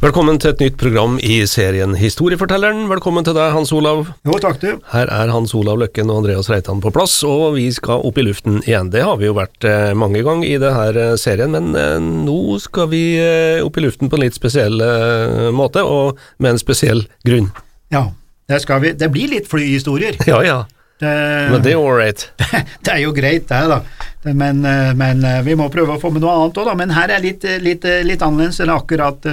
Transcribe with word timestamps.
Velkommen 0.00 0.38
til 0.40 0.54
et 0.54 0.62
nytt 0.64 0.76
program 0.80 1.18
i 1.20 1.42
serien 1.44 1.92
Historiefortelleren. 2.00 2.86
Velkommen 2.88 3.20
til 3.26 3.34
deg, 3.36 3.50
Hans 3.52 3.68
Olav. 3.76 4.06
Jo, 4.24 4.38
takk 4.40 4.56
du. 4.62 4.70
Her 4.94 5.10
er 5.12 5.28
Hans 5.28 5.52
Olav 5.52 5.76
Løkken 5.82 6.08
og 6.08 6.22
Andreas 6.22 6.48
Reitan 6.48 6.80
på 6.80 6.88
plass, 6.94 7.18
og 7.28 7.58
vi 7.58 7.66
skal 7.76 8.00
opp 8.08 8.16
i 8.16 8.24
luften 8.24 8.62
igjen. 8.62 8.88
Det 8.94 9.02
har 9.04 9.18
vi 9.20 9.28
jo 9.28 9.34
vært 9.36 9.66
eh, 9.68 9.90
mange 9.92 10.22
ganger 10.24 10.48
i 10.48 10.56
denne 10.62 11.04
serien, 11.20 11.52
men 11.52 11.76
eh, 11.76 11.98
nå 12.00 12.56
skal 12.64 12.88
vi 12.94 13.02
eh, 13.20 13.60
opp 13.60 13.76
i 13.76 13.84
luften 13.84 14.08
på 14.08 14.16
en 14.16 14.24
litt 14.24 14.40
spesiell 14.40 14.80
eh, 14.80 15.50
måte, 15.52 15.84
og 15.84 16.16
med 16.40 16.54
en 16.54 16.62
spesiell 16.64 17.04
grunn. 17.28 17.50
Ja, 17.92 18.06
det 18.48 18.62
skal 18.64 18.80
vi. 18.86 18.94
Det 18.96 19.12
blir 19.12 19.28
litt 19.36 19.52
flyhistorier. 19.52 20.16
Ja 20.24 20.40
ja, 20.46 20.58
Det, 20.96 21.12
men 21.52 21.60
det 21.60 21.76
er 21.76 21.84
ålreit. 21.84 22.30
det 22.88 22.96
er 22.96 23.04
jo 23.04 23.12
greit, 23.12 23.52
det, 23.52 23.60
da. 23.68 23.82
Men, 24.24 24.64
eh, 24.64 24.94
men 24.94 25.24
eh, 25.24 25.40
vi 25.42 25.56
må 25.56 25.70
prøve 25.72 25.96
å 25.96 26.00
få 26.00 26.10
med 26.12 26.20
noe 26.24 26.34
annet 26.36 26.58
òg, 26.60 26.68
da. 26.68 26.74
Men 26.76 26.92
her 26.92 27.12
er 27.14 27.22
litt, 27.24 27.44
eh, 27.48 27.60
litt, 27.62 27.86
litt 28.04 28.24
annerledes 28.24 28.60
enn 28.60 28.72
akkurat 28.74 29.24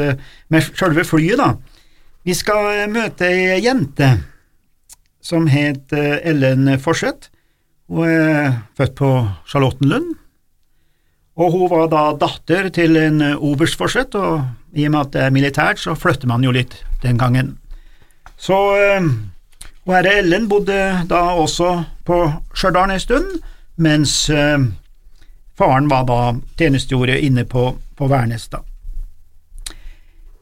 med 0.53 0.69
selve 0.79 1.03
flyet, 1.07 1.41
da. 1.41 1.55
Vi 2.27 2.35
skal 2.35 2.87
møte 2.91 3.27
ei 3.27 3.59
jente 3.63 4.09
som 5.23 5.47
het 5.47 5.91
Ellen 5.95 6.73
Forseth. 6.79 7.29
Hun 7.87 8.07
er 8.07 8.57
født 8.75 8.95
på 8.99 9.11
Charlottenlund. 9.47 10.15
Og 11.37 11.53
hun 11.53 11.69
var 11.71 11.87
da 11.91 12.03
datter 12.17 12.67
til 12.73 12.97
en 12.99 13.21
oberst 13.35 13.77
Forseth, 13.79 14.17
og 14.17 14.43
i 14.75 14.87
og 14.87 14.91
med 14.91 15.01
at 15.05 15.13
det 15.13 15.23
er 15.23 15.35
militært, 15.35 15.79
så 15.79 15.95
flytter 15.95 16.27
man 16.27 16.43
jo 16.43 16.51
litt 16.51 16.75
den 17.03 17.19
gangen. 17.19 17.55
Så 18.35 18.57
og 19.87 19.93
herre 19.95 20.17
Ellen 20.19 20.49
bodde 20.51 20.75
da 21.07 21.21
også 21.39 21.69
på 22.07 22.25
Stjørdal 22.51 22.91
en 22.91 22.99
stund, 22.99 23.37
mens 23.77 24.29
eh, 24.29 24.57
faren 25.57 25.89
var 25.89 26.07
da 26.09 26.19
tjenestegjorde 26.57 27.19
inne 27.21 27.45
på, 27.45 27.69
på 27.95 28.07
Værnes. 28.07 28.47
da. 28.47 28.61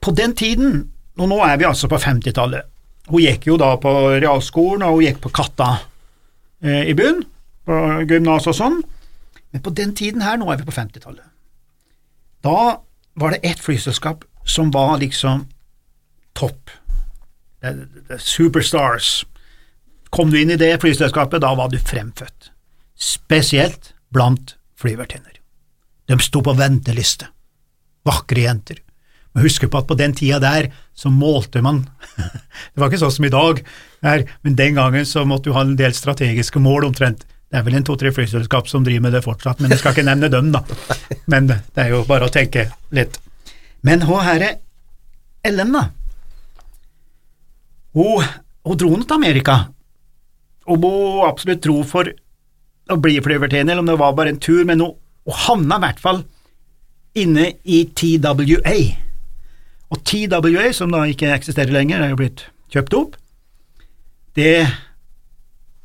På 0.02 0.12
den 0.12 0.36
tiden, 0.36 0.92
og 1.18 1.30
nå 1.30 1.40
er 1.46 1.58
vi 1.58 1.68
altså 1.68 1.90
på 1.92 2.00
50-tallet, 2.00 2.72
hun 3.10 3.22
gikk 3.22 3.48
jo 3.48 3.58
da 3.62 3.76
på 3.78 3.92
realskolen, 4.18 4.86
og 4.86 4.98
hun 4.98 5.06
gikk 5.06 5.22
på 5.24 5.34
Katta 5.36 5.70
eh, 6.64 6.90
i 6.90 6.96
bunn, 6.98 7.24
på 7.66 7.82
gymnas 8.10 8.48
og 8.50 8.58
sånn, 8.58 8.82
men 9.52 9.64
på 9.64 9.74
den 9.74 9.96
tiden 9.96 10.24
her, 10.26 10.38
nå 10.38 10.50
er 10.52 10.60
vi 10.62 10.68
på 10.68 10.76
50-tallet, 10.76 11.26
da 12.46 12.82
var 13.16 13.32
det 13.32 13.46
ett 13.48 13.62
flyselskap 13.64 14.26
som 14.46 14.72
var 14.72 14.98
liksom 15.02 15.48
topp. 16.36 16.70
Superstars. 18.20 19.26
Kom 20.14 20.30
du 20.30 20.38
inn 20.42 20.52
i 20.54 20.60
det 20.60 20.76
flyselskapet, 20.84 21.42
da 21.42 21.56
var 21.58 21.72
du 21.72 21.80
fremfødt. 21.80 22.52
Spesielt 22.96 23.94
blant 24.14 24.56
flyvertinner. 24.80 25.40
De 26.08 26.20
sto 26.20 26.42
på 26.44 26.54
venteliste. 26.54 27.28
Vakre 28.06 28.46
jenter. 28.46 28.82
Men 29.34 29.44
husk 29.44 29.66
på 29.68 29.80
at 29.82 29.88
på 29.90 29.98
den 30.00 30.14
tida 30.16 30.40
der 30.40 30.70
så 30.96 31.10
målte 31.12 31.60
man 31.66 31.82
Det 32.72 32.80
var 32.80 32.88
ikke 32.88 33.02
sånn 33.02 33.16
som 33.18 33.26
i 33.28 33.34
dag, 33.34 33.60
men 34.46 34.56
den 34.56 34.78
gangen 34.78 35.08
så 35.10 35.26
måtte 35.28 35.50
du 35.50 35.56
ha 35.58 35.66
en 35.66 35.76
del 35.80 35.96
strategiske 35.96 36.62
mål 36.64 36.88
omtrent. 36.88 37.26
Det 37.52 37.60
er 37.60 37.66
vel 37.66 37.76
en 37.78 37.86
to-tre 37.88 38.14
flyselskap 38.16 38.70
som 38.72 38.86
driver 38.86 39.04
med 39.06 39.16
det 39.18 39.26
fortsatt, 39.26 39.60
men 39.60 39.74
jeg 39.74 39.82
skal 39.82 39.96
ikke 39.96 40.08
nevne 40.08 40.32
dem, 40.32 40.54
da. 40.56 40.64
Men 41.32 41.50
det 41.52 41.84
er 41.84 41.92
jo 41.92 42.06
bare 42.08 42.30
å 42.30 42.34
tenke 42.34 42.70
litt. 42.96 43.20
Men 43.86 44.06
hva 44.08 44.24
herre 44.26 44.54
Ellen, 45.46 45.76
da. 45.76 45.84
Hun, 47.96 48.24
hun 48.66 48.80
dro 48.82 48.90
nå 48.96 49.04
til 49.06 49.20
Amerika, 49.20 49.58
og 50.66 50.80
må 50.82 50.94
absolutt 51.28 51.62
tro 51.62 51.84
for 51.86 52.10
å 52.92 52.98
bli 53.02 53.18
flyvertinne, 53.24 53.72
eller 53.72 53.84
om 53.84 53.90
det 53.90 53.98
var 54.00 54.16
bare 54.18 54.34
en 54.34 54.42
tur, 54.42 54.64
men 54.68 54.84
hun, 54.84 54.96
hun 55.26 55.42
havna 55.48 55.80
i 55.80 55.86
hvert 55.88 56.02
fall 56.04 56.24
inne 57.16 57.52
i 57.64 57.86
TWA. 57.96 58.78
Og 59.94 60.02
TWA, 60.06 60.72
som 60.76 60.92
da 60.94 61.06
ikke 61.10 61.34
eksisterer 61.34 61.74
lenger, 61.74 62.04
er 62.04 62.14
jo 62.14 62.20
blitt 62.20 62.46
kjøpt 62.74 62.98
opp, 62.98 63.16
det 64.36 64.66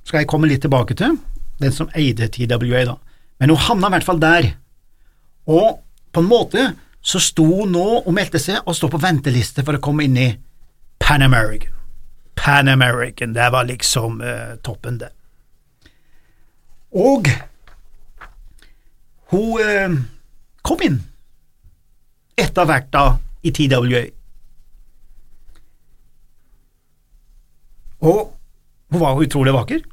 skal 0.05 0.25
jeg 0.25 0.31
komme 0.31 0.49
litt 0.51 0.65
tilbake 0.65 0.97
til, 0.99 1.17
den 1.61 1.75
som 1.75 1.91
eide 1.95 2.29
TWA, 2.33 2.85
da. 2.89 2.97
Men 3.41 3.53
hun 3.53 3.65
havna 3.69 3.89
i 3.89 3.97
hvert 3.97 4.09
fall 4.09 4.21
der, 4.21 4.53
og 5.49 5.81
på 6.11 6.23
en 6.23 6.31
måte 6.31 6.71
så 7.01 7.21
sto 7.23 7.47
hun 7.47 7.73
nå 7.73 7.85
og 8.03 8.13
meldte 8.13 8.41
seg 8.43 8.67
og 8.67 8.77
stod 8.77 8.93
på 8.93 9.01
venteliste 9.01 9.65
for 9.65 9.79
å 9.79 9.83
komme 9.83 10.05
inn 10.05 10.19
i 10.21 10.29
Pan 11.01 11.25
American. 11.25 11.73
Pan 12.37 12.69
American, 12.69 13.33
det 13.37 13.49
var 13.53 13.69
liksom 13.69 14.21
uh, 14.21 14.59
toppen, 14.65 14.99
det. 15.01 15.13
Og 16.91 17.29
hun 19.31 19.61
eh, 19.63 19.93
kom 20.67 20.83
inn 20.83 20.99
etter 22.41 22.67
hvert 22.67 22.89
da 22.91 23.05
i 23.47 23.53
TWA. 23.55 24.03
Og 28.01 28.33
hun 28.91 29.03
var 29.03 29.23
utrolig 29.23 29.55
vakker. 29.55 29.85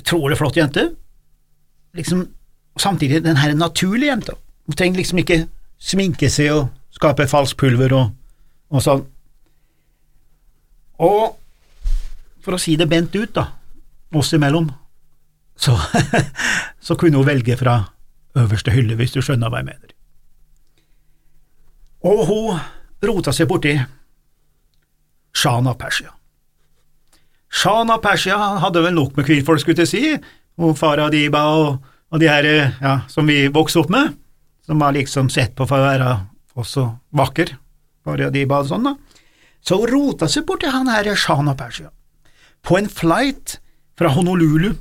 Utrolig 0.00 0.38
flott 0.40 0.56
jente. 0.56 0.88
Liksom, 1.94 2.24
samtidig 2.80 3.22
den 3.24 3.36
her 3.36 3.54
naturlige 3.54 4.10
jenta. 4.10 4.34
Hun 4.66 4.76
trenger 4.76 4.96
liksom 4.96 5.22
ikke 5.22 5.44
sminke 5.80 6.30
seg 6.32 6.52
og 6.54 6.68
skape 6.94 7.28
falsk 7.30 7.58
pulver 7.60 7.94
og, 7.96 8.10
og 8.72 8.84
sånn. 8.84 9.04
Og 11.00 11.36
for 12.44 12.56
å 12.56 12.60
si 12.60 12.74
det 12.80 12.88
bent 12.88 13.14
ut, 13.16 13.32
da, 13.36 13.46
oss 14.16 14.32
imellom, 14.36 14.68
så, 15.60 15.76
så 16.86 16.96
kunne 16.96 17.20
hun 17.20 17.28
velge 17.28 17.56
fra 17.60 17.82
øverste 18.38 18.72
hylle, 18.72 18.96
hvis 18.96 19.12
du 19.12 19.20
skjønner 19.22 19.50
hva 19.52 19.60
jeg 19.60 19.68
mener. 19.68 19.96
Og 22.06 22.22
hun 22.28 22.60
rota 23.04 23.32
seg 23.36 23.48
borti 23.50 23.74
Shan 25.36 25.68
av 25.68 25.76
Persia. 25.78 26.10
Shan 27.50 27.90
av 27.92 28.00
Persia 28.02 28.38
hadde 28.62 28.82
vel 28.84 28.96
nok 28.96 29.16
med 29.18 29.26
kvinnfolk, 29.26 29.60
skulle 29.62 29.84
jeg 29.84 29.90
si, 29.90 30.02
og 30.60 30.76
Faradiba 30.78 31.44
og, 31.58 31.78
og 32.10 32.22
de 32.22 32.28
her 32.30 32.48
ja, 32.80 33.00
som 33.10 33.28
vi 33.28 33.44
vokste 33.52 33.82
opp 33.82 33.92
med, 33.92 34.14
som 34.66 34.80
var 34.80 34.94
liksom 34.96 35.30
sett 35.32 35.54
på 35.58 35.66
for 35.68 35.82
å 35.82 35.88
være 35.90 36.10
også 36.60 36.86
vakker, 37.20 37.54
Faradiba 38.06 38.62
og 38.62 38.70
sånn, 38.70 38.90
da. 38.90 39.20
Så 39.60 39.76
hun 39.76 39.90
rota 39.92 40.28
seg 40.30 40.46
borti 40.48 40.70
han 40.72 40.88
her 40.88 41.12
Shan 41.18 41.50
av 41.52 41.58
Persia, 41.60 41.90
på 42.64 42.78
en 42.80 42.88
flight 42.88 43.58
fra 43.98 44.12
Honolulu 44.14 44.72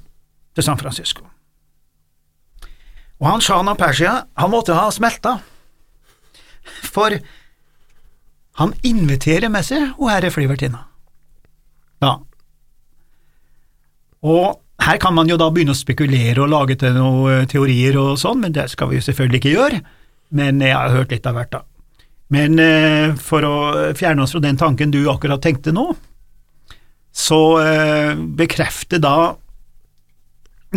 til 0.60 0.68
San 0.68 0.80
Francisco. 0.80 1.26
Og 3.20 3.28
han 3.28 3.44
sjahen 3.44 3.72
av 3.72 3.80
Persia, 3.80 4.14
han 4.40 4.52
måtte 4.52 4.76
ha 4.78 4.88
smelta, 4.96 5.40
for 6.88 7.16
han 8.60 8.74
inviterer 8.84 9.52
med 9.52 9.66
seg 9.68 9.94
hun 9.98 10.12
herre 10.12 10.32
flyvertinna. 10.32 10.84
Ja. 12.04 12.18
Og 14.24 14.60
her 14.84 15.00
kan 15.00 15.16
man 15.16 15.32
jo 15.32 15.40
da 15.40 15.50
begynne 15.52 15.76
å 15.76 15.80
spekulere 15.80 16.44
og 16.44 16.52
lage 16.52 16.78
til 16.80 16.96
noen 16.96 17.48
teorier 17.52 17.98
og 18.00 18.20
sånn, 18.20 18.40
men 18.44 18.56
det 18.56 18.70
skal 18.72 18.92
vi 18.92 19.00
jo 19.00 19.08
selvfølgelig 19.08 19.42
ikke 19.42 19.56
gjøre. 19.56 19.82
Men 20.36 20.62
jeg 20.64 20.76
har 20.76 20.94
hørt 20.94 21.12
litt 21.12 21.28
av 21.28 21.36
hvert, 21.36 21.56
da. 21.56 21.64
Men 22.30 22.60
eh, 22.62 23.16
for 23.18 23.44
å 23.48 23.56
fjerne 23.98 24.24
oss 24.24 24.36
fra 24.36 24.44
den 24.44 24.60
tanken 24.60 24.92
du 24.94 25.02
akkurat 25.10 25.42
tenkte 25.42 25.74
nå, 25.74 25.88
så 27.16 27.40
eh, 27.64 28.12
bekrefter 28.16 29.02
da 29.02 29.34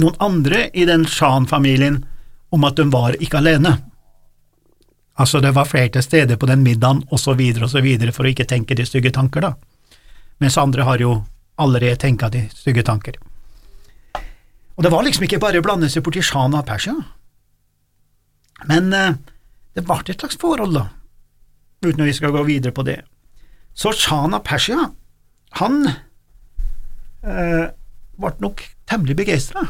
noen 0.00 0.16
andre 0.18 0.68
i 0.72 0.84
den 0.88 1.04
Shan-familien 1.08 2.04
om 2.52 2.64
at 2.64 2.76
de 2.76 2.86
var 2.92 3.16
ikke 3.20 3.40
alene. 3.40 3.76
Altså, 5.20 5.40
det 5.40 5.52
var 5.56 5.68
flere 5.68 5.90
til 5.92 6.04
stede 6.04 6.36
på 6.40 6.48
den 6.48 6.62
middagen, 6.64 7.02
og 7.10 7.12
og 7.12 7.20
så 7.20 7.80
videre, 7.80 8.12
for 8.12 8.24
å 8.24 8.28
ikke 8.28 8.48
tenke 8.48 8.74
de 8.74 8.86
stygge 8.86 9.10
tanker, 9.12 9.40
da. 9.40 9.54
Mens 10.40 10.58
andre 10.58 10.82
har 10.82 10.98
jo 10.98 11.24
allerede 11.56 11.96
tenka 11.96 12.28
de 12.28 12.48
stygge 12.54 12.82
tanker. 12.82 13.14
Og 14.76 14.82
det 14.82 14.90
var 14.90 15.02
liksom 15.04 15.24
ikke 15.24 15.38
bare 15.38 15.58
å 15.60 15.62
blande 15.62 15.88
seg 15.90 16.02
borti 16.02 16.22
Shan 16.22 16.54
av 16.54 16.64
Persia, 16.66 16.94
men 18.64 18.92
eh, 18.92 19.14
det 19.74 19.84
ble 19.84 19.98
et 20.06 20.20
slags 20.20 20.38
forhold, 20.40 20.74
da, 20.74 20.88
uten 21.84 22.00
at 22.00 22.08
vi 22.08 22.16
skal 22.16 22.32
gå 22.32 22.42
videre 22.42 22.72
på 22.72 22.82
det. 22.82 23.02
Så 23.74 23.92
Shan 23.92 24.34
av 24.34 24.44
Persia, 24.46 24.88
han 25.60 25.86
eh, 27.22 27.68
ble 28.16 28.32
nok 28.40 28.64
temmelig 28.88 29.16
begeistra. 29.16 29.66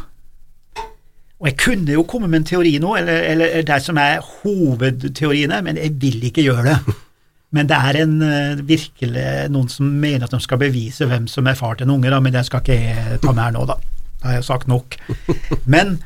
Og 1.42 1.48
jeg 1.50 1.58
kunne 1.58 1.90
jo 1.96 2.04
komme 2.06 2.28
med 2.30 2.44
en 2.44 2.46
teori 2.46 2.76
nå, 2.78 2.92
eller, 3.00 3.24
eller 3.32 3.64
det 3.66 3.78
som 3.82 3.98
er 3.98 4.22
hovedteoriene, 4.22 5.58
men 5.66 5.80
jeg 5.80 5.96
vil 5.98 6.22
ikke 6.28 6.44
gjøre 6.46 6.68
det. 6.68 6.76
Men 7.52 7.68
det 7.68 7.76
er 7.76 7.96
en, 8.00 8.12
eh, 8.24 8.60
virkelig 8.64 9.22
noen 9.52 9.66
som 9.68 9.84
mener 9.84 10.22
at 10.24 10.32
de 10.32 10.38
skal 10.40 10.56
bevise 10.56 11.04
hvem 11.04 11.26
som 11.28 11.44
er 11.50 11.58
far 11.58 11.74
til 11.76 11.84
en 11.84 11.90
unge, 11.98 12.08
da, 12.08 12.16
men 12.24 12.32
det 12.32 12.46
skal 12.46 12.62
ikke 12.62 12.78
jeg 12.78 13.18
ta 13.20 13.34
med 13.34 13.42
her 13.44 13.50
nå, 13.52 13.66
da. 13.68 13.74
Da 14.22 14.30
har 14.30 14.38
jeg 14.38 14.46
sagt 14.46 14.70
nok. 14.72 14.96
Men 15.74 15.98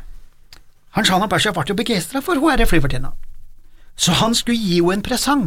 han 0.97 1.07
Shana 1.07 1.29
Pasha 1.31 1.53
ble 1.55 1.63
jo 1.69 1.77
begeistra 1.79 2.19
for 2.25 2.41
hun 2.41 2.51
herre 2.51 2.67
flyvertinna. 2.67 3.13
Så 3.95 4.17
han 4.19 4.35
skulle 4.35 4.59
gi 4.59 4.81
henne 4.81 4.97
en 4.99 5.05
presang, 5.07 5.45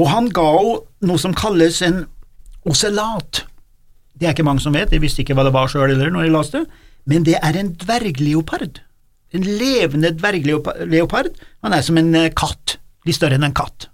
og 0.00 0.08
han 0.14 0.30
ga 0.32 0.46
henne 0.54 1.10
noe 1.10 1.20
som 1.20 1.36
kalles 1.36 1.82
en 1.84 2.06
ocellat. 2.64 3.42
Det 4.16 4.30
er 4.30 4.32
ikke 4.32 4.48
mange 4.48 4.64
som 4.64 4.72
vet, 4.72 4.96
jeg 4.96 5.04
visste 5.04 5.20
ikke 5.26 5.36
hva 5.36 5.44
det 5.44 5.52
var 5.52 5.68
sjøl 5.68 5.90
heller 5.90 6.08
når 6.14 6.24
jeg 6.24 6.34
leste 6.38 6.62
det, 6.62 6.80
men 7.12 7.28
det 7.28 7.36
er 7.36 7.60
en 7.60 7.74
dvergleopard. 7.84 8.80
En 9.32 9.46
levende 9.46 10.12
dvergleopard. 10.16 11.40
Han 11.64 11.74
er 11.74 11.84
som 11.86 11.98
en 12.00 12.12
eh, 12.18 12.30
katt, 12.36 12.76
litt 13.08 13.16
større 13.16 13.38
enn 13.38 13.48
en 13.48 13.56
katt. 13.56 13.88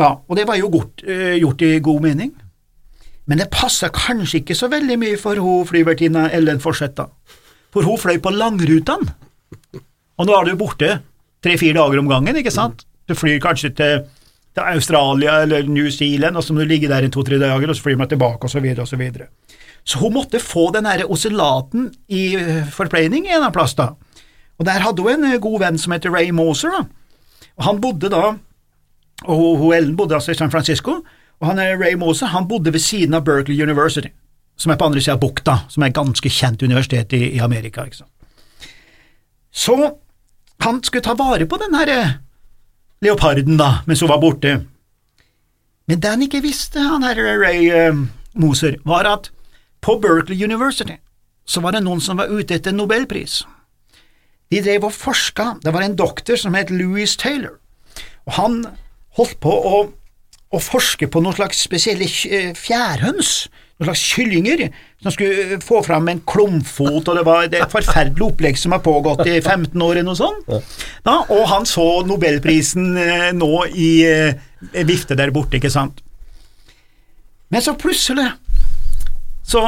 Ja, 0.00 0.10
og 0.20 0.36
det 0.36 0.44
var 0.48 0.58
jo 0.60 0.68
gjort, 0.68 1.04
uh, 1.08 1.36
gjort 1.40 1.62
i 1.64 1.78
god 1.80 2.02
mening. 2.04 2.34
Men 3.26 3.40
det 3.40 3.48
passa 3.52 3.88
kanskje 3.92 4.42
ikke 4.42 4.56
så 4.56 4.68
veldig 4.70 4.98
mye 5.00 5.18
for 5.20 5.40
hun 5.40 5.64
flyvertinna 5.66 6.28
Ellen 6.36 6.60
Forseth, 6.62 6.98
da. 6.98 7.08
For 7.74 7.86
hun 7.86 7.98
fløy 7.98 8.20
på 8.22 8.32
langrutene. 8.34 9.14
Og 10.16 10.28
nå 10.28 10.36
er 10.36 10.48
du 10.48 10.60
borte 10.60 10.90
tre–fire 11.44 11.76
dager 11.78 12.00
om 12.00 12.10
gangen, 12.10 12.38
ikke 12.38 12.54
sant? 12.54 12.84
Du 13.08 13.14
flyr 13.16 13.40
kanskje 13.42 13.72
til, 13.76 14.04
til 14.56 14.64
Australia 14.64 15.42
eller 15.44 15.68
New 15.68 15.90
Zealand, 15.92 16.36
og 16.36 16.44
så 16.44 16.54
må 16.54 16.64
du 16.64 16.70
ligge 16.70 16.88
der 16.88 17.04
i 17.04 17.10
to–tre 17.12 17.38
dager, 17.40 17.68
og 17.68 17.76
så 17.76 17.84
flyr 17.84 17.98
man 18.00 18.08
tilbake, 18.08 18.48
og 18.48 18.50
så 18.50 18.60
videre, 18.64 18.86
og 18.86 18.88
så 18.88 18.96
videre. 18.96 19.28
Så 19.84 20.00
hun 20.00 20.16
måtte 20.16 20.40
få 20.40 20.70
den 20.74 20.88
derre 20.88 21.06
oscillaten 21.12 21.90
i 22.08 22.34
eh, 22.40 22.64
forpleining 22.72 23.28
en 23.28 23.44
av 23.46 23.52
plass, 23.54 23.76
da. 23.76 23.92
Og 24.56 24.66
der 24.66 24.80
hadde 24.82 25.04
hun 25.04 25.12
en 25.12 25.28
eh, 25.34 25.40
god 25.42 25.60
venn 25.60 25.78
som 25.78 25.92
heter 25.92 26.14
Ray 26.14 26.32
Moser, 26.34 26.72
da. 26.72 26.86
Og 27.60 27.68
han 27.68 27.80
bodde 27.84 28.10
da, 28.12 28.32
og 29.26 29.44
hun 29.60 29.76
Ellen 29.76 29.96
bodde 29.96 30.16
altså 30.16 30.32
i 30.32 30.38
San 30.40 30.50
Francisco, 30.50 31.02
og 31.36 31.50
han 31.50 31.60
er 31.60 31.76
Ray 31.76 31.94
Moser 32.00 32.32
han 32.32 32.48
bodde 32.48 32.72
ved 32.72 32.80
siden 32.80 33.14
av 33.14 33.24
Berkeley 33.28 33.60
University, 33.62 34.08
som 34.56 34.72
er 34.72 34.80
på 34.80 34.88
andre 34.88 35.04
sida 35.04 35.18
av 35.18 35.20
bukta, 35.20 35.60
som 35.68 35.84
er 35.84 35.92
et 35.92 36.00
ganske 36.00 36.32
kjent 36.32 36.64
universitet 36.64 37.12
i, 37.12 37.36
i 37.36 37.44
Amerika. 37.44 37.84
ikke 37.84 38.00
sant. 38.00 38.12
Så 39.52 39.76
han 40.64 40.80
skulle 40.84 41.04
ta 41.04 41.14
vare 41.14 41.46
på 41.48 41.60
den 41.60 41.76
her 41.76 41.92
eh, 41.92 42.16
leoparden, 43.04 43.58
da, 43.60 43.80
mens 43.86 44.02
hun 44.02 44.10
var 44.10 44.22
borte. 44.22 44.54
Men 45.86 46.00
det 46.02 46.10
han 46.10 46.22
ikke 46.26 46.42
visste, 46.44 46.82
han 46.82 47.04
her 47.06 47.18
Ray 47.40 47.68
uh, 47.70 48.06
Moser, 48.34 48.78
var 48.84 49.06
at 49.08 49.30
på 49.84 49.98
Berkeley 50.02 50.44
University 50.44 50.98
så 51.46 51.62
var 51.62 51.76
det 51.76 51.84
noen 51.84 52.00
som 52.02 52.18
var 52.18 52.32
ute 52.32 52.56
etter 52.56 52.74
nobelpris. 52.74 53.44
De 54.50 54.62
drev 54.62 54.88
og 54.88 54.94
forska, 54.94 55.56
det 55.62 55.72
var 55.74 55.84
en 55.86 55.94
doktor 55.98 56.38
som 56.40 56.54
het 56.58 56.72
Louis 56.74 57.16
Taylor, 57.18 57.58
og 58.26 58.34
han 58.38 58.58
holdt 59.18 59.38
på 59.42 59.52
å, 59.52 59.78
å 60.54 60.60
forske 60.62 61.08
på 61.10 61.22
noen 61.22 61.34
slags 61.36 61.62
spesielle 61.66 62.06
eh, 62.06 62.52
fjærhøns, 62.56 63.30
noen 63.76 63.88
slags 63.90 64.04
kyllinger, 64.14 64.62
som 65.02 65.12
skulle 65.12 65.58
få 65.64 65.82
fram 65.84 66.06
en 66.10 66.22
klumfot, 66.28 67.08
og 67.10 67.18
det 67.18 67.24
var 67.26 67.48
et 67.48 67.72
forferdelig 67.72 68.28
opplegg 68.28 68.58
som 68.60 68.74
har 68.76 68.82
pågått 68.84 69.24
i 69.26 69.40
15 69.40 69.74
år 69.82 69.98
eller 69.98 70.06
noe 70.06 70.18
sånt. 70.18 70.48
Da, 71.06 71.18
og 71.34 71.44
han 71.50 71.66
så 71.68 71.84
nobelprisen 72.06 72.94
eh, 73.00 73.30
nå 73.36 73.52
i 73.74 73.90
eh, 74.06 74.84
vifte 74.86 75.18
der 75.18 75.34
borte, 75.34 75.58
ikke 75.58 75.72
sant. 75.72 76.00
Men 77.52 77.62
så 77.62 77.76
plutselig 77.78 78.30
så 79.46 79.62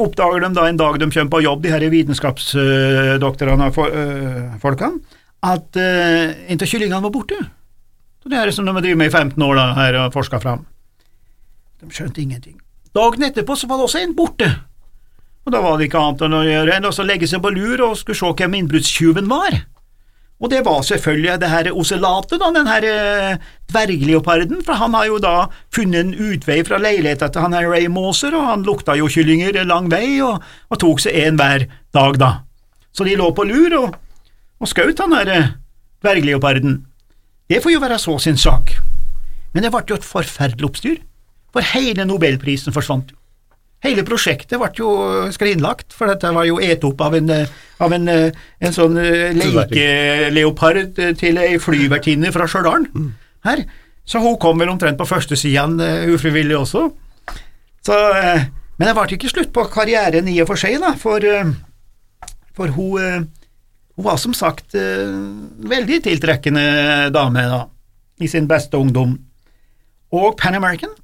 oppdager 0.00 0.44
de 0.44 0.52
da 0.56 0.66
en 0.68 0.78
dag 0.80 0.96
de 1.00 1.08
kommer 1.10 1.32
på 1.32 1.42
jobb, 1.44 1.64
de 1.64 1.72
her 1.72 1.84
vitenskapsdoktorene 1.92 3.66
og 3.68 4.60
folkene, 4.62 5.18
at 5.44 5.76
en 5.76 6.60
av 6.60 6.70
kyllingene 6.70 7.04
var 7.04 7.12
borte. 7.12 7.36
Det 8.28 8.36
er 8.36 8.50
som 8.52 8.66
de 8.66 8.74
har 8.76 8.84
drevet 8.84 9.00
med 9.00 9.08
i 9.08 9.14
15 9.14 9.42
år 9.42 9.56
da, 9.56 9.66
her 9.78 9.96
og 10.02 10.12
forska 10.12 10.40
fram. 10.42 10.66
De 11.80 11.88
skjønte 11.94 12.20
ingenting. 12.20 12.58
Dagen 12.94 13.24
etterpå 13.24 13.56
så 13.56 13.68
var 13.70 13.80
det 13.80 13.86
også 13.88 14.02
en 14.02 14.16
borte. 14.16 14.50
Og 15.46 15.52
Da 15.54 15.60
var 15.64 15.78
det 15.78 15.88
ikke 15.88 16.00
annet 16.00 16.22
enn 16.26 16.36
å 16.36 16.44
gjøre 16.44 16.76
enn 16.76 16.88
å 16.90 17.06
legge 17.06 17.28
seg 17.30 17.40
på 17.42 17.52
lur 17.54 17.80
og 17.86 17.96
skulle 17.96 18.18
se 18.18 18.32
hvem 18.42 18.58
innbruddstyven 18.58 19.30
var. 19.30 19.62
Og 20.40 20.48
det 20.52 20.62
var 20.64 20.80
selvfølgelig 20.84 21.36
det 21.40 21.48
her 21.52 21.68
osellatet, 21.76 22.38
da, 22.40 22.48
den 22.54 22.68
her 22.68 22.84
eh, 22.88 23.48
dvergleoparden, 23.68 24.62
for 24.64 24.80
han 24.80 24.94
har 24.96 25.08
jo 25.10 25.18
da 25.20 25.34
funnet 25.74 26.00
en 26.00 26.14
utvei 26.16 26.62
fra 26.64 26.78
leiligheta 26.80 27.28
til 27.28 27.44
han 27.44 27.56
her 27.56 27.68
Ray 27.68 27.90
Moser, 27.92 28.32
og 28.36 28.46
han 28.48 28.64
lukta 28.64 28.96
jo 28.96 29.08
kyllinger 29.12 29.58
lang 29.68 29.90
vei, 29.92 30.16
og, 30.24 30.40
og 30.72 30.80
tok 30.80 31.02
seg 31.04 31.18
en 31.26 31.40
hver 31.40 31.66
dag, 31.92 32.16
da. 32.20 32.30
Så 32.96 33.04
de 33.04 33.18
lå 33.20 33.28
på 33.36 33.44
lur 33.48 33.76
og, 33.82 33.98
og 34.60 34.70
skjøt 34.72 35.04
han 35.04 35.16
her 35.18 35.34
eh, 35.34 35.50
dvergleoparden. 36.00 36.80
Det 37.50 37.58
får 37.62 37.74
jo 37.74 37.82
være 37.82 37.98
så 37.98 38.14
sin 38.22 38.38
sak. 38.38 38.76
Men 39.54 39.64
det 39.64 39.72
ble 39.74 39.82
jo 39.88 39.98
et 39.98 40.06
forferdelig 40.06 40.68
oppstyr, 40.68 41.00
for 41.50 41.66
hele 41.72 42.06
nobelprisen 42.06 42.74
forsvant 42.74 43.10
jo. 43.10 43.16
Hele 43.80 44.04
prosjektet 44.04 44.60
ble 44.60 44.68
jo 44.76 44.90
skrinlagt, 45.32 45.94
for 45.96 46.10
dette 46.10 46.30
var 46.36 46.44
jo 46.46 46.58
et 46.62 46.82
opp 46.84 47.00
av 47.00 47.16
en, 47.16 47.30
av 47.80 47.94
en, 47.96 48.10
en 48.12 48.74
sånn 48.76 48.98
eh, 49.00 49.32
lekeleopard 49.34 51.00
til 51.18 51.40
ei 51.40 51.54
flyvertinne 51.62 52.30
fra 52.34 52.46
Stjørdal 52.50 52.84
mm. 52.92 53.08
her. 53.48 53.64
Så 54.04 54.20
hun 54.20 54.36
kom 54.42 54.60
vel 54.60 54.70
omtrent 54.70 55.00
på 55.00 55.08
førstesiden 55.08 55.80
ufrivillig 56.12 56.58
også. 56.58 56.84
Så, 57.86 57.96
men 58.76 58.84
det 58.84 58.94
ble 58.98 59.16
ikke 59.16 59.32
slutt 59.32 59.52
på 59.56 59.64
karrieren 59.72 60.28
i 60.28 60.36
og 60.44 60.50
for 60.52 60.60
seg, 60.60 60.76
da, 60.82 60.92
for, 61.00 61.24
for 62.58 62.76
hun, 62.76 63.30
hun, 64.00 64.06
var 64.08 64.16
som 64.20 64.32
sagt 64.36 64.74
veldig 64.74 66.00
tiltrekkende 66.08 66.64
dame 67.14 67.44
da, 67.50 67.60
i 68.20 68.28
sin 68.28 68.48
beste 68.50 68.80
ungdom. 68.80 69.14
Og 70.16 70.34
Pan 70.40 70.56
American 70.58 70.96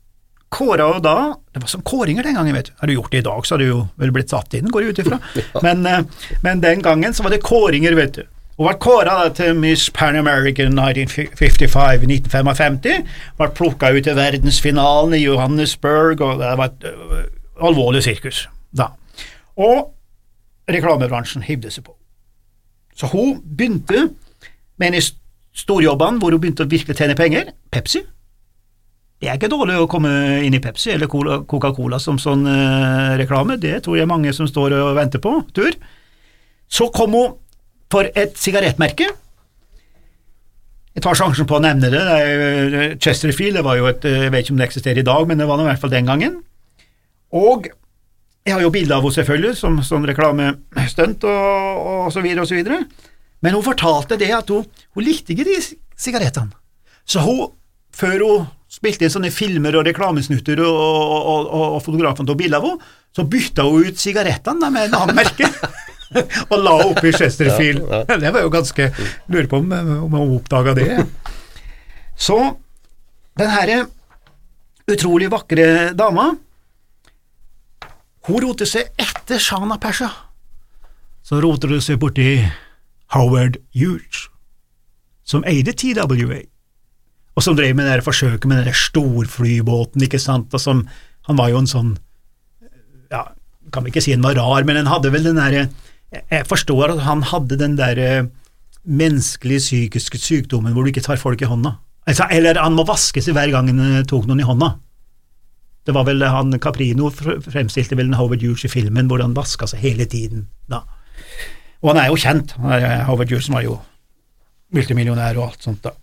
kåra 0.48 0.86
jo 0.94 1.00
da 1.02 1.16
Det 1.52 1.60
var 1.60 1.68
som 1.68 1.82
kåringer 1.82 2.22
den 2.22 2.34
gangen, 2.34 2.54
vet 2.54 2.70
du. 2.70 2.72
Har 2.78 2.86
du 2.86 2.94
gjort 2.94 3.12
det 3.12 3.18
i 3.18 3.26
dag, 3.26 3.46
så 3.46 3.54
hadde 3.54 3.64
du 3.64 3.70
jo 3.70 3.82
vel 3.96 4.12
blitt 4.12 4.32
satt 4.32 4.54
inn, 4.54 4.70
går 4.70 4.84
jeg 4.84 4.94
ut 4.94 5.02
ifra. 5.04 5.18
Men, 5.64 5.86
eh, 5.86 6.02
men, 6.42 6.60
den 6.60 6.82
gangen 6.84 7.14
så 7.14 7.24
var 7.24 7.32
det 7.32 7.42
kåringer, 7.44 7.96
vet 7.96 8.18
du. 8.18 8.22
Hun 8.56 8.68
ble 8.68 8.74
kåra 8.80 9.16
til 9.36 9.56
Miss 9.56 9.88
Pan 9.92 10.16
American 10.16 10.76
1955 10.78 12.04
i 12.04 12.10
1955. 12.18 12.78
Ble 13.40 13.50
plukka 13.56 13.90
ut 13.92 14.04
til 14.04 14.16
verdensfinalen 14.16 15.16
i 15.16 15.24
Johannesburg, 15.24 16.20
og 16.24 16.40
det 16.40 16.54
var 16.60 16.72
et 16.72 16.86
uh, 16.88 17.66
alvorlig 17.68 18.04
sirkus 18.06 18.46
da. 18.76 18.90
Og 19.60 19.90
reklamebransjen 20.72 21.44
hivde 21.44 21.72
seg 21.72 21.84
på. 21.88 21.95
Så 22.96 23.10
hun 23.12 23.40
begynte 23.44 24.08
med 24.80 24.90
en 24.90 24.98
av 24.98 25.08
storjobbene 25.56 26.20
hvor 26.20 26.34
hun 26.34 26.42
begynte 26.42 26.64
å 26.66 26.70
virkelig 26.70 26.96
tjene 26.98 27.16
penger, 27.18 27.52
Pepsi. 27.72 28.02
Det 29.16 29.30
er 29.30 29.38
ikke 29.38 29.48
dårlig 29.48 29.78
å 29.80 29.88
komme 29.88 30.10
inn 30.44 30.56
i 30.56 30.60
Pepsi 30.60 30.90
eller 30.92 31.08
Coca-Cola 31.08 32.00
som 32.02 32.18
sånn 32.20 32.44
eh, 32.50 33.14
reklame, 33.20 33.56
det 33.60 33.78
tror 33.86 33.96
jeg 33.96 34.08
mange 34.10 34.32
som 34.36 34.48
står 34.48 34.76
og 34.76 34.96
venter 34.98 35.22
på 35.24 35.38
tur. 35.56 35.76
Så 36.68 36.90
kom 36.92 37.16
hun 37.16 37.38
for 37.92 38.08
et 38.18 38.36
sigarettmerke. 38.36 39.08
Jeg 40.96 41.04
tar 41.04 41.16
sjansen 41.16 41.48
på 41.48 41.56
å 41.56 41.62
nevne 41.64 41.88
det, 41.92 42.02
det 42.02 42.82
eh, 42.82 42.92
Chesterfield, 43.00 43.56
det 43.58 43.64
var 43.64 43.80
jo 43.80 43.88
et, 43.88 44.04
eh, 44.04 44.26
jeg 44.26 44.34
vet 44.34 44.44
ikke 44.44 44.56
om 44.56 44.60
det 44.60 44.68
eksisterer 44.68 45.00
i 45.00 45.08
dag, 45.08 45.24
men 45.28 45.40
det 45.40 45.48
var 45.48 45.60
det 45.60 45.66
i 45.66 45.70
hvert 45.70 45.82
fall 45.84 45.92
den 45.96 46.08
gangen. 46.08 46.38
Og 47.36 47.68
jeg 48.46 48.54
har 48.54 48.62
jo 48.62 48.72
bilde 48.74 48.94
av 48.94 49.02
henne 49.02 49.18
selvfølgelig, 49.18 49.56
som 49.58 49.78
sånn 49.82 50.06
reklamestunt 50.06 51.24
og, 51.26 51.80
og 52.06 52.12
så 52.14 52.22
videre 52.22 52.44
og 52.44 52.50
så 52.50 52.58
videre, 52.58 52.84
men 53.42 53.56
hun 53.56 53.64
fortalte 53.66 54.18
det 54.20 54.30
at 54.34 54.52
hun, 54.54 54.66
hun 54.94 55.04
likte 55.06 55.34
ikke 55.34 55.48
de 55.48 55.56
sigarettene. 55.98 56.54
Så 57.06 57.22
hun, 57.26 57.50
før 57.94 58.22
hun 58.22 58.46
spilte 58.70 59.06
inn 59.06 59.12
sånne 59.12 59.32
filmer 59.34 59.76
og 59.78 59.86
reklamesnutter, 59.88 60.62
og, 60.62 60.78
og, 60.78 61.50
og, 61.50 61.66
og 61.76 61.82
fotografen 61.84 62.28
tok 62.28 62.38
bilde 62.40 62.60
av 62.60 62.68
henne, 62.68 62.94
så 63.16 63.24
bytta 63.24 63.66
hun 63.66 63.90
ut 63.90 64.00
sigarettene 64.00 64.70
med 64.70 64.88
en 64.90 64.96
annen 65.00 65.18
merke. 65.18 65.50
og 66.52 66.56
la 66.62 66.76
oppi 66.86 67.10
Chesterfield. 67.16 67.82
Ja, 67.82 68.04
ja. 68.06 68.18
Det 68.22 68.32
var 68.34 68.44
jo 68.44 68.52
ganske 68.54 68.90
Lurer 69.26 69.48
på 69.50 69.58
om, 69.58 69.72
om 70.06 70.14
hun 70.14 70.34
oppdaga 70.36 70.74
det. 70.76 70.90
Så 72.14 72.38
den 73.36 73.50
herre 73.52 73.80
utrolig 74.86 75.28
vakre 75.32 75.90
dama, 75.98 76.30
hun 78.26 78.42
roter 78.42 78.68
seg 78.68 78.90
etter 79.00 79.40
Shana 79.42 79.78
Persha. 79.82 80.10
Så 81.26 81.40
roter 81.42 81.72
hun 81.74 81.82
seg 81.82 82.00
borti 82.02 82.40
Howard 83.14 83.58
Hughes, 83.74 84.26
som 85.26 85.46
eide 85.46 85.74
TWA 85.74 86.42
og 87.36 87.44
som 87.44 87.56
drev 87.56 87.76
med 87.76 87.88
det 87.90 88.04
forsøket 88.04 88.48
med 88.48 88.64
den 88.64 88.76
storflybåten, 88.76 90.04
ikke 90.06 90.20
sant, 90.22 90.52
og 90.54 90.62
som 90.62 90.86
Han 91.26 91.36
var 91.36 91.50
jo 91.50 91.58
en 91.58 91.70
sånn 91.70 91.92
Ja, 93.10 93.26
kan 93.74 93.84
vi 93.84 93.90
ikke 93.90 94.02
si 94.04 94.14
han 94.14 94.24
var 94.24 94.38
rar, 94.38 94.64
men 94.64 94.78
han 94.78 94.90
hadde 94.90 95.12
vel 95.12 95.26
den 95.26 95.40
derre 95.40 95.68
Jeg 96.30 96.46
forstår 96.48 96.94
at 96.94 97.02
han 97.06 97.24
hadde 97.26 97.58
den 97.60 97.76
derre 97.76 98.28
menneskelige 98.86 99.64
psykiske 99.64 100.18
sykdommen 100.22 100.72
hvor 100.72 100.86
du 100.86 100.92
ikke 100.92 101.02
tar 101.02 101.18
folk 101.18 101.40
i 101.42 101.48
hånda. 101.50 101.72
Altså, 102.06 102.28
eller 102.30 102.54
han 102.62 102.76
må 102.78 102.84
vaske 102.86 103.18
seg 103.18 103.34
hver 103.34 103.50
gang 103.50 103.66
han 103.66 103.80
eh, 103.82 104.04
tok 104.06 104.28
noen 104.28 104.44
i 104.44 104.46
hånda. 104.46 104.68
Det 105.86 105.94
var 105.94 106.06
vel 106.08 106.24
han 106.26 106.56
Caprino 106.58 107.12
fremstilte 107.14 107.96
vel 107.98 108.10
en 108.10 108.18
Howard 108.18 108.42
Hughes 108.42 108.64
i 108.66 108.72
filmen 108.72 109.06
hvor 109.10 109.22
han 109.22 109.36
vaska 109.36 109.68
seg 109.70 109.84
hele 109.84 110.06
tiden. 110.10 110.48
da. 110.70 110.82
Og 111.82 111.92
han 111.92 112.00
er 112.02 112.10
jo 112.10 112.18
kjent, 112.18 112.56
Howard 112.58 113.30
Hughes 113.30 113.50
var 113.52 113.62
jo 113.62 113.78
multimillionær 114.74 115.38
og 115.38 115.52
alt 115.52 115.68
sånt. 115.68 115.84
da. 115.84 115.94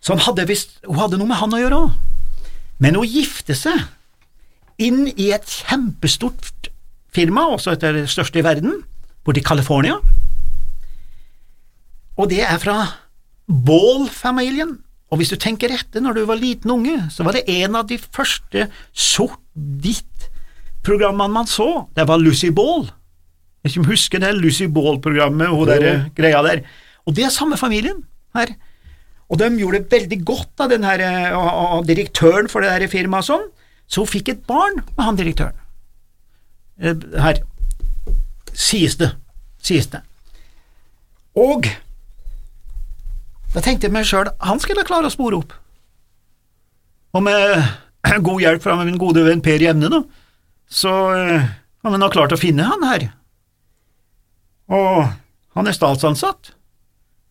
Så 0.00 0.14
han 0.14 0.22
hadde 0.22 0.46
visst, 0.46 0.78
hun 0.86 1.00
hadde 1.00 1.18
noe 1.18 1.26
med 1.26 1.40
han 1.40 1.56
å 1.56 1.60
gjøre 1.60 1.80
òg. 1.86 1.96
Men 2.78 2.98
hun 3.00 3.08
gifte 3.08 3.56
seg 3.58 3.88
inn 4.78 5.06
i 5.16 5.32
et 5.34 5.48
kjempestort 5.48 6.70
firma, 7.16 7.48
også 7.48 7.74
et 7.74 7.86
av 7.88 7.96
de 7.96 8.04
største 8.10 8.38
i 8.38 8.44
verden, 8.44 8.82
borti 9.24 9.42
California. 9.42 9.96
Og 12.16 12.30
det 12.30 12.44
er 12.44 12.60
fra 12.62 12.76
Baal-familien. 13.48 14.76
Og 15.10 15.18
hvis 15.20 15.30
du 15.30 15.36
tenker 15.38 15.70
etter, 15.70 16.00
når 16.02 16.14
du 16.18 16.24
var 16.26 16.36
liten 16.40 16.70
unge, 16.74 16.96
så 17.14 17.22
var 17.24 17.32
det 17.36 17.44
en 17.48 17.76
av 17.78 17.86
de 17.86 17.94
første 17.98 18.66
sort-hvitt-programmene 18.92 21.32
man 21.32 21.46
så. 21.50 21.66
Det 21.94 22.06
var 22.08 22.18
Lucy 22.22 22.50
Ball. 22.54 22.88
Jeg 23.66 23.72
du 23.74 23.84
husker 23.90 24.18
det 24.22 24.32
Lucy 24.38 24.66
Ball-programmet, 24.70 25.48
og 25.50 25.66
der 25.70 26.04
greia 26.16 26.42
der. 26.46 26.60
Og 27.06 27.14
det 27.14 27.24
er 27.26 27.30
samme 27.34 27.56
familien 27.58 28.04
her. 28.34 28.46
Og 29.30 29.38
de 29.40 29.48
gjorde 29.58 29.78
det 29.82 29.90
veldig 29.94 30.20
godt 30.26 30.60
av 30.62 30.68
den 30.70 30.82
her, 30.86 30.98
eh, 31.02 31.32
av- 31.34 31.86
direktøren 31.86 32.48
for 32.50 32.60
det 32.62 32.70
der 32.70 32.86
firmaet 32.88 33.24
og 33.24 33.28
sånn, 33.30 33.46
så 33.88 33.96
hun 34.02 34.06
fikk 34.10 34.28
et 34.28 34.46
barn 34.46 34.74
med 34.96 35.04
han 35.04 35.16
direktøren. 35.18 35.54
Eh, 36.80 36.94
Her 37.22 37.34
sies 38.54 38.96
det, 38.96 39.12
sies 39.62 39.86
det. 39.86 40.00
Og 41.36 41.66
da 43.56 43.62
tenkte 43.64 43.88
jeg 43.88 43.94
meg 43.94 44.04
sjøl, 44.04 44.28
han 44.44 44.60
skulle 44.60 44.84
klare 44.84 45.08
å 45.08 45.14
spore 45.14 45.40
opp. 45.40 45.54
Og 47.16 47.24
med 47.24 47.56
god 48.28 48.42
hjelp 48.42 48.64
fra 48.64 48.76
min 48.82 49.00
gode 49.00 49.24
venn 49.24 49.40
Per 49.44 49.64
Jevne, 49.64 49.88
da, 49.92 50.02
så 50.68 50.92
kan 51.80 51.94
han 51.94 52.04
ha 52.04 52.10
klart 52.12 52.34
å 52.36 52.40
finne 52.40 52.66
han 52.68 52.84
her. 52.84 53.08
Og 54.76 55.06
han 55.56 55.70
er 55.70 55.76
statsansatt. 55.76 56.52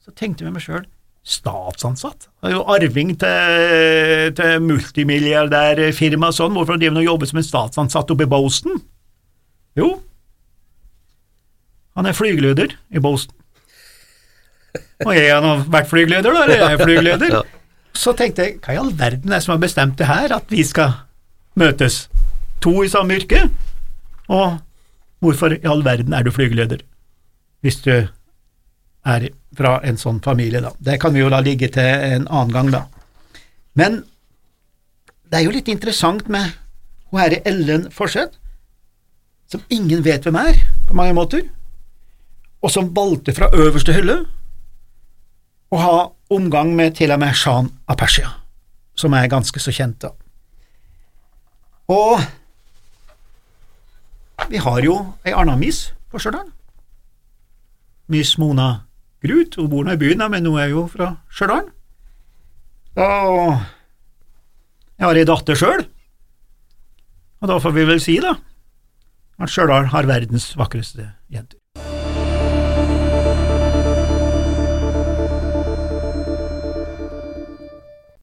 Så 0.01 0.13
tenkte 0.17 0.47
jeg 0.47 0.55
meg 0.55 0.65
sjøl, 0.65 0.83
statsansatt? 1.25 2.29
Han 2.41 2.49
er 2.49 2.57
jo 2.57 2.65
arving 2.73 3.13
til, 3.21 4.33
til 4.37 4.65
multimilliardærfirma 4.65 6.33
og 6.33 6.37
sånn, 6.37 6.57
hvorfor 6.57 6.81
driver 6.81 6.95
han 6.95 7.03
og 7.03 7.09
jobber 7.11 7.29
som 7.29 7.41
en 7.41 7.47
statsansatt 7.51 8.13
oppe 8.13 8.25
i 8.25 8.33
Boston? 8.33 8.81
Jo, 9.77 9.93
han 11.95 12.09
er 12.09 12.15
flygeleder 12.15 12.73
i 12.91 13.01
Boston. 13.03 13.37
Og 15.03 15.11
jeg 15.15 15.31
har 15.33 15.63
vært 15.71 15.89
flygeleder, 15.91 16.31
da, 16.31 16.43
eller 16.45 16.61
jeg 16.61 16.77
er 16.77 16.83
flygeleder. 16.83 17.33
Ja. 17.35 17.41
Så 17.95 18.13
tenkte 18.15 18.45
jeg, 18.45 18.59
hva 18.63 18.75
i 18.75 18.79
all 18.79 18.91
verden 18.95 19.31
er 19.31 19.39
det 19.39 19.45
som 19.45 19.55
har 19.55 19.63
bestemt 19.63 19.97
det 19.99 20.07
her, 20.07 20.31
at 20.35 20.51
vi 20.51 20.63
skal 20.67 20.93
møtes? 21.59 22.05
To 22.63 22.83
i 22.83 22.91
samme 22.91 23.17
yrke? 23.19 23.45
Og 24.31 24.57
hvorfor 25.23 25.55
i 25.55 25.63
all 25.67 25.83
verden 25.85 26.15
er 26.15 26.23
du 26.23 26.31
flygeleder? 26.31 26.83
Hvis 27.63 27.81
du 27.83 27.91
er 29.05 29.27
fra 29.55 29.77
en 29.85 29.99
sånn 29.99 30.21
familie, 30.23 30.63
da. 30.63 30.71
Det 30.79 30.97
kan 31.01 31.13
vi 31.15 31.21
jo 31.21 31.31
la 31.31 31.41
ligge 31.43 31.69
til 31.73 31.83
en 31.85 32.27
annen 32.27 32.55
gang, 32.55 32.71
da. 32.73 32.85
Men 33.75 34.03
det 35.29 35.39
er 35.39 35.45
jo 35.47 35.53
litt 35.55 35.69
interessant 35.71 36.29
med 36.31 36.55
hun 37.11 37.21
herre 37.21 37.41
Ellen 37.47 37.89
Forseth, 37.93 38.39
som 39.51 39.61
ingen 39.69 40.01
vet 40.05 40.25
hvem 40.25 40.39
er, 40.39 40.57
på 40.87 40.97
mange 40.97 41.15
måter, 41.17 41.45
og 42.65 42.71
som 42.73 42.89
valgte 42.95 43.35
fra 43.35 43.51
øverste 43.53 43.93
hylle 43.93 44.23
å 45.75 45.81
ha 45.81 45.97
omgang 46.33 46.73
med 46.75 46.95
til 46.97 47.11
og 47.13 47.19
med 47.21 47.35
Shan 47.37 47.69
Apersia, 47.91 48.31
som 48.95 49.13
er 49.13 49.31
ganske 49.31 49.59
så 49.61 49.73
kjent, 49.75 49.99
da. 50.05 50.13
Og 51.91 52.23
vi 54.49 54.61
har 54.61 54.81
jo 54.83 54.95
ei 55.25 55.33
anna 55.35 55.55
miss 55.59 55.91
på 56.11 56.19
Stjørdal. 56.21 56.47
Miss 58.11 58.35
Mona 58.41 58.85
Grut. 59.25 59.57
Hun 59.57 59.69
bor 59.71 59.85
nå 59.85 59.95
i 59.95 60.01
byen, 60.01 60.23
men 60.31 60.45
hun 60.45 60.59
er 60.61 60.71
jo 60.73 60.85
fra 60.91 61.15
Stjørdal. 61.33 61.69
Og 62.95 63.53
jeg 64.95 65.05
har 65.05 65.19
ei 65.19 65.27
datter 65.27 65.59
sjøl, 65.59 65.83
og 67.43 67.49
da 67.51 67.59
får 67.59 67.73
vi 67.75 67.83
vel 67.89 67.99
si, 67.99 68.15
da, 68.23 68.31
at 69.35 69.51
Stjørdal 69.51 69.91
har 69.91 70.07
verdens 70.07 70.53
vakreste 70.55 71.09
jenter. 71.27 71.59